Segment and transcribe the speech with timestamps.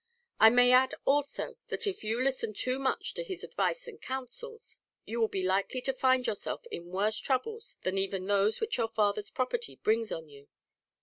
[0.39, 4.77] I may add also that if you listen too much to his advice and counsels,
[5.05, 8.87] you will be likely to find yourself in worse troubles than even those which your
[8.87, 10.47] father's property brings on you."